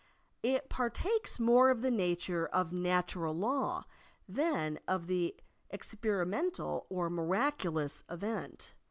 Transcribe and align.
It 0.41 0.67
partakes 0.67 1.39
more 1.39 1.69
of 1.69 1.83
the 1.83 1.91
nature 1.91 2.47
of 2.47 2.73
natural 2.73 3.35
law 3.35 3.83
than 4.27 4.79
of 4.87 5.07
an 5.11 5.33
experi 5.71 6.27
mental 6.27 6.87
or 6.89 7.07
miraculous 7.11 8.03
event. 8.09 8.73